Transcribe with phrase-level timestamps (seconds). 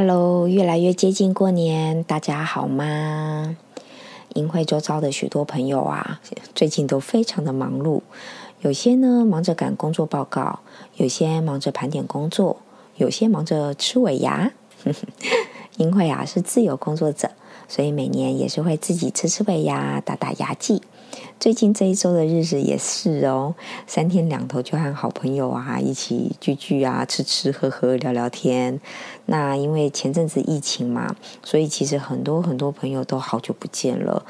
[0.00, 3.56] Hello，越来越接近过年，大家好吗？
[4.34, 6.20] 银会周遭的许多朋友啊，
[6.54, 8.02] 最近都非常的忙碌，
[8.60, 10.60] 有些呢忙着赶工作报告，
[10.94, 12.58] 有些忙着盘点工作，
[12.94, 14.52] 有些忙着吃尾牙。
[15.78, 17.32] 因为啊是自由工作者，
[17.68, 20.82] 所以每年也是会自己吃吃尾牙，打打牙祭。
[21.40, 23.54] 最近这一周的日子也是哦，
[23.86, 28.80] 三天两头就和好朋友啊一起聚聚啊，吃吃喝喝聊聊天。
[29.26, 34.24] 那因为前阵子疫情嘛，所以其实很多很多朋友都好久不见了。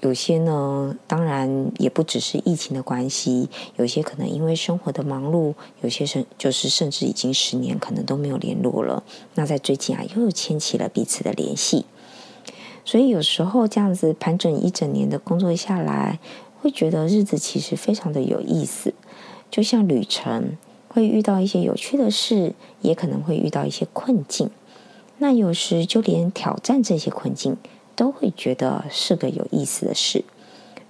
[0.00, 9.02] 有些呢，当然也不只是疫情的关系，有些可能因为生活的忙碌，有些甚就是甚至已经十年可能都没有联络了。
[9.36, 11.86] 那在最近啊，又牵起了彼此的联系。
[12.84, 16.18] 所以有时候这样子盘整一整年的工作下来，
[16.60, 18.92] 会觉得日子其实非常的有意思，
[19.50, 20.56] 就像旅程，
[20.88, 24.50] 会遇到一些有趣的事，也可能会遇到一些困境。
[25.18, 27.56] 那有时就连挑战这些困境，
[27.94, 30.24] 都会觉得是个有意思的事。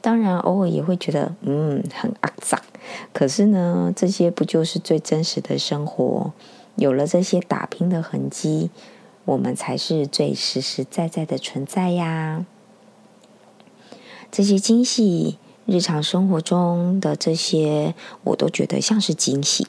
[0.00, 2.60] 当然，偶尔也会觉得嗯很肮脏。
[3.12, 6.32] 可是呢，这些不就是最真实的生活？
[6.76, 8.70] 有了这些打拼的痕迹。
[9.24, 12.44] 我们才是最实实在在的存在呀！
[14.32, 17.94] 这些惊喜，日常生活中的这些，
[18.24, 19.66] 我都觉得像是惊喜。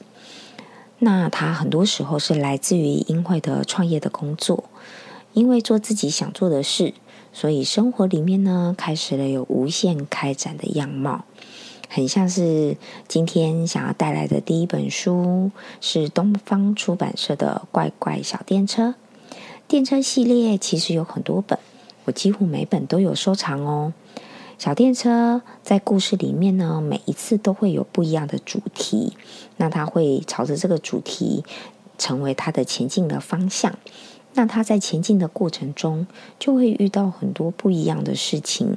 [0.98, 4.64] 那它很多时候是来自于英惠的创业的工作，
[5.32, 6.94] 因为做自己想做的事，
[7.32, 11.24] 所以生活里面呢，开始了有无限开展的样貌。
[11.88, 12.76] 很像是
[13.06, 18.88] 今天想要带来的第一本书，是东方出版社的《怪怪小电车》。
[19.72, 21.58] 电车系列其实有很多本，
[22.04, 23.94] 我几乎每本都有收藏哦。
[24.58, 29.14] 小电车在故事里面呢，每一次都会有不一样的主题，
[29.56, 31.42] 那它会朝着这个主题
[31.96, 33.74] 成为它的前进的方向。
[34.34, 36.06] 那它在前进的过程中，
[36.38, 38.76] 就会遇到很多不一样的事情。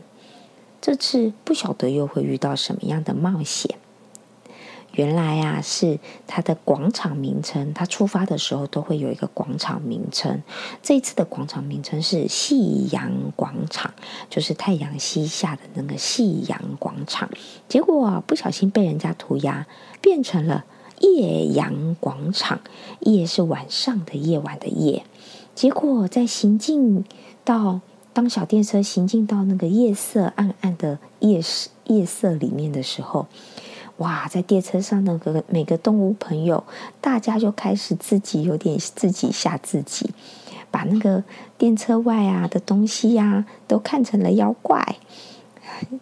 [0.80, 3.76] 这次不晓得又会遇到什么样的冒险。
[4.96, 7.74] 原来啊，是它的广场名称。
[7.74, 10.42] 它出发的时候都会有一个广场名称。
[10.82, 13.94] 这次的广场名称是夕阳广场，
[14.30, 17.30] 就是太阳西下的那个夕阳广场。
[17.68, 19.68] 结果不小心被人家涂鸦，
[20.02, 20.64] 变成了
[21.00, 22.62] 夜阳广场。
[23.02, 25.04] 夜是晚上的夜晚的夜。
[25.54, 27.04] 结果在行进
[27.44, 27.82] 到
[28.14, 33.28] 当小电车行进到那个夜色暗暗的夜色夜色里面的时候。
[33.98, 36.64] 哇，在电车上那个每个动物朋友，
[37.00, 40.10] 大家就开始自己有点自己吓自己，
[40.70, 41.24] 把那个
[41.58, 44.98] 电车外啊的东西呀都看成了妖怪，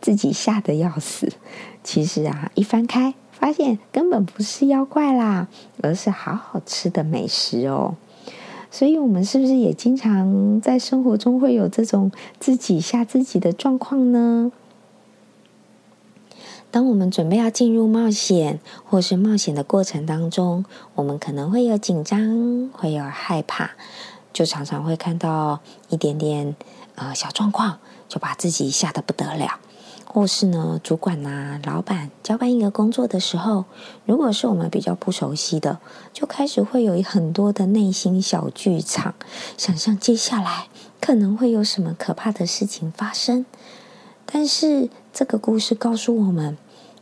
[0.01, 1.31] 自己吓得要死。
[1.83, 5.47] 其实啊，一翻开发现根本不是妖怪啦，
[5.81, 7.95] 而是好好吃的美食哦。
[8.71, 14.51] 所以，我们是不是也经常在生活中会有这种自己吓自己的状况呢？
[16.73, 23.69] 当我们准备要进入冒险，或是冒险的过程当中，我们可能会有紧张，会有害怕，
[24.33, 26.55] 就常常会看到一点点
[26.95, 27.77] 呃小状况，
[28.09, 29.59] 就把自己吓得不得了。
[30.07, 33.65] 或是呢，主管呐、老板交办一个工作的时候，
[34.07, 35.77] 如果是我们比较不熟悉的，
[36.11, 39.13] 就开始会有很多的内心小剧场，
[39.59, 40.69] 想象接下来
[40.99, 43.45] 可能会有什么可怕的事情发生。
[44.25, 46.57] 但是这个故事告诉我们。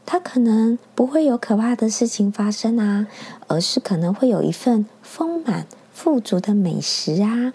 [0.06, 3.08] 它可能不会有可怕的事情发生啊，
[3.48, 7.54] 而是可能会有一份丰满富足的美食啊，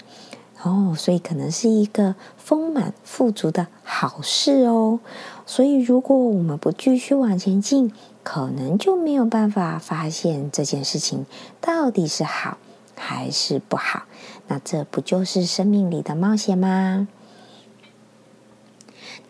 [0.63, 5.01] 哦，所以可能是一个丰满富足的好事哦。
[5.45, 11.27] 所以如果我们不继续往前进，可能就没有办法发现这件事情
[11.61, 12.59] 到底是好
[12.97, 14.05] 还是不好。
[14.49, 17.07] 那这不就是生命里的冒险吗？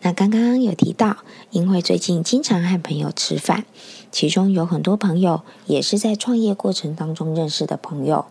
[0.01, 1.17] 那刚刚有提到，
[1.49, 3.65] 因为最近经常和朋友吃饭，
[4.11, 8.25] 其中有很多朋友也是在创业过程当中认识的朋友。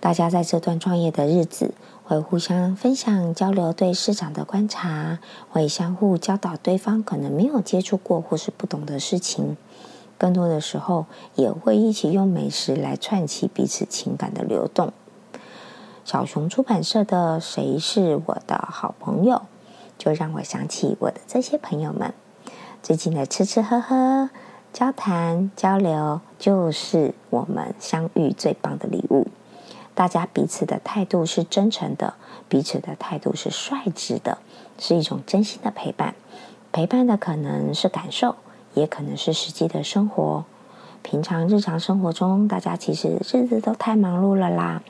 [0.00, 5.18] 大家在这段创业的日子，会互相分享、交流对市场的观察，
[5.48, 9.56] 会相互教导对方可能没有接触过或是不懂的事情。
[10.18, 14.92] 更多的时候，也会一起用美食来串起彼此情感的流动。
[16.04, 19.36] 小熊出版社的《谁是我的好朋友》，
[19.98, 22.12] 就让我想起我的这些朋友们。
[22.82, 24.30] 最近的吃吃喝喝、
[24.72, 29.26] 交谈交流，就是我们相遇最棒的礼物。
[29.94, 32.14] 大家彼此的态度是真诚的，
[32.48, 34.38] 彼此的态度是率直的，
[34.78, 36.14] 是一种真心的陪伴。
[36.72, 38.34] 陪伴的可能是感受，
[38.74, 40.44] 也可能是实际的生活。
[41.02, 44.82] 平常日常生活中，大家其实日子都太忙碌了啦。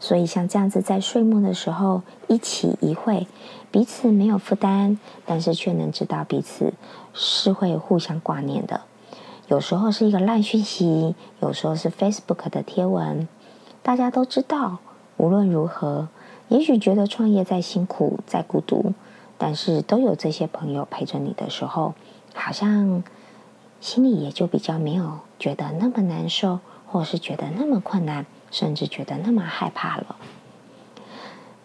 [0.00, 3.26] 所以，像这样子在睡梦的时候一起一会，
[3.70, 6.72] 彼此没有负担，但是却能知道彼此
[7.12, 8.82] 是会互相挂念的。
[9.48, 13.26] 有时候是一个烂讯息，有时候是 Facebook 的贴文。
[13.82, 14.78] 大家都知道，
[15.16, 16.08] 无论如何，
[16.48, 18.92] 也许觉得创业再辛苦、再孤独，
[19.36, 21.94] 但是都有这些朋友陪着你的时候，
[22.34, 23.02] 好像
[23.80, 28.26] 心里也就比较没有觉得那么难受，或是觉得那么困难。
[28.50, 30.16] 甚至觉得那么害怕了。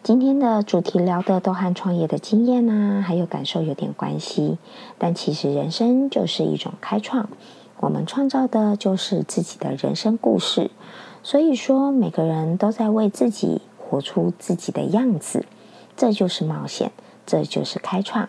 [0.02, 4.58] 今天的主题聊的都和创业的经验呐，还有感受有点关系。
[4.98, 7.30] 但其实人生就是一种开创，
[7.80, 10.72] 我们创造的就是自己的人生故事。
[11.24, 15.46] 所以说，每个人都在为自己活出自己的样子，
[15.96, 16.92] 这就是冒险，
[17.26, 18.28] 这就是开创。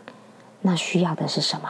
[0.61, 1.69] 那需要的是什么？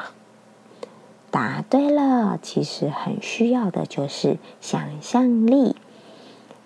[1.31, 5.77] 答对了，其实很需要的就是想象力。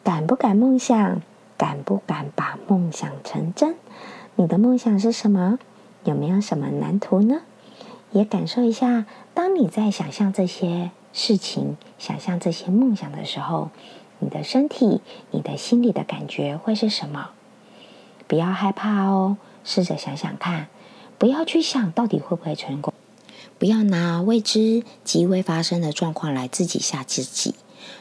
[0.08, 1.20] 敢不敢梦想？
[1.58, 3.74] 敢不敢把梦想成真？
[4.36, 5.58] 你的梦想是什么？
[6.02, 7.42] 有没有什么蓝图呢？
[8.12, 13.68] 也感受一下，当你在想象这些事情、想象这些梦想的时候，
[14.20, 17.28] 你的身体、你的心里的感觉会是什么？
[18.26, 20.68] 不要害怕哦，试着想想看，
[21.18, 22.94] 不要去想到底会不会成功，
[23.58, 27.54] 不要拿未知及未发生的状况来自己吓自己。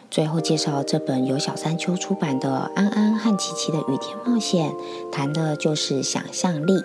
[0.10, 4.72] 最后介绍这本由小山丘出版的《安安和琪琪的雨天冒险》，
[5.12, 6.84] 谈的就是想象力。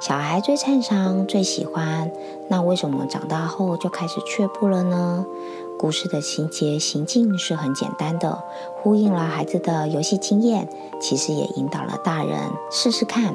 [0.00, 2.10] 小孩最擅长、最喜欢，
[2.48, 5.24] 那为什么长大后就开始却步了呢？
[5.78, 8.42] 故事的情节、行径是很简单的，
[8.76, 10.68] 呼应了孩子的游戏经验，
[11.00, 12.38] 其实也引导了大人
[12.70, 13.34] 试试看，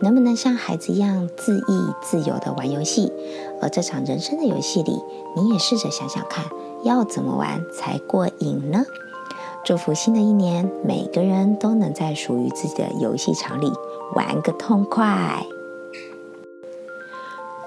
[0.00, 3.12] 能不能像孩子一样自意自由的玩游戏。
[3.60, 5.00] 而这场人生的游戏里，
[5.36, 6.44] 你也试着想想看。
[6.84, 8.84] 要怎么玩才过瘾呢？
[9.64, 13.72] 祝福新的一年，每个人都能在属于自己的游戏场里
[14.14, 15.46] 玩个痛快。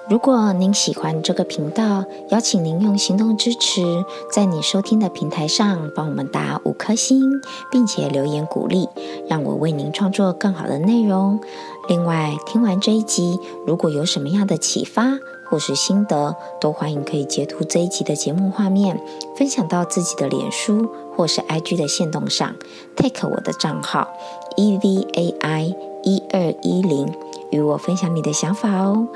[0.08, 7.42] 如果您喜欢这个频道，邀请您用行动支持，在你收听的平台上帮我们打五颗星，
[7.72, 8.88] 并且留言鼓励，
[9.28, 11.40] 让我为您创作更好的内容。
[11.88, 19.00] 另外，听完这一集，如果有什么样的启发或是心得，都欢迎可以截图这一集的节目画面，
[19.38, 22.56] 分享到自己的脸书或是 IG 的线动上
[22.96, 24.08] ，take 我的账号
[24.56, 27.12] e v a i 一二一零，
[27.52, 29.08] 与我分享你的想法哦。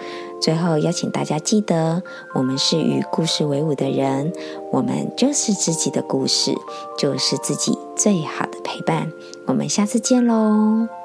[0.42, 2.02] 最后邀请大家记得，
[2.34, 4.32] 我们是与故事为伍的人，
[4.72, 6.56] 我们就是自己的故事，
[6.98, 9.12] 就是自己最好的陪伴。
[9.46, 10.99] 我们下次见喽。